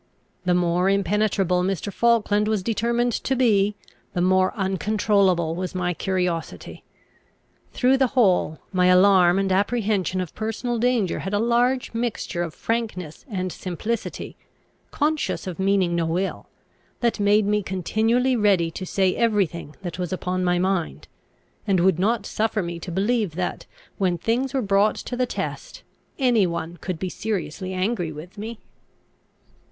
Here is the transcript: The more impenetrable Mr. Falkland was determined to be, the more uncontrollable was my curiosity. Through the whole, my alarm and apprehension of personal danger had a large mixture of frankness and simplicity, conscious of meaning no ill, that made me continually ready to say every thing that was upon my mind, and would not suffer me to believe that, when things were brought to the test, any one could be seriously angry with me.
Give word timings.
The 0.45 0.55
more 0.55 0.89
impenetrable 0.89 1.61
Mr. 1.61 1.93
Falkland 1.93 2.47
was 2.47 2.63
determined 2.63 3.11
to 3.23 3.35
be, 3.35 3.75
the 4.13 4.21
more 4.21 4.51
uncontrollable 4.57 5.53
was 5.53 5.75
my 5.75 5.93
curiosity. 5.93 6.83
Through 7.71 7.97
the 7.97 8.07
whole, 8.17 8.57
my 8.73 8.87
alarm 8.87 9.37
and 9.37 9.51
apprehension 9.51 10.19
of 10.19 10.33
personal 10.33 10.79
danger 10.79 11.19
had 11.19 11.35
a 11.35 11.39
large 11.39 11.93
mixture 11.93 12.41
of 12.41 12.55
frankness 12.55 13.25
and 13.29 13.51
simplicity, 13.51 14.35
conscious 14.89 15.45
of 15.45 15.59
meaning 15.59 15.95
no 15.95 16.17
ill, 16.17 16.49
that 17.01 17.19
made 17.19 17.45
me 17.45 17.61
continually 17.61 18.35
ready 18.35 18.71
to 18.71 18.87
say 18.87 19.15
every 19.15 19.45
thing 19.45 19.75
that 19.83 19.99
was 19.99 20.11
upon 20.11 20.43
my 20.43 20.57
mind, 20.57 21.07
and 21.67 21.79
would 21.79 21.99
not 21.99 22.25
suffer 22.25 22.63
me 22.63 22.79
to 22.79 22.91
believe 22.91 23.35
that, 23.35 23.67
when 23.99 24.17
things 24.17 24.51
were 24.51 24.63
brought 24.63 24.95
to 24.95 25.15
the 25.15 25.27
test, 25.27 25.83
any 26.17 26.47
one 26.47 26.77
could 26.77 26.97
be 26.97 27.07
seriously 27.07 27.71
angry 27.71 28.11
with 28.11 28.39
me. 28.39 28.57